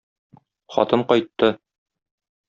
[0.77, 1.51] Хатын кайтты.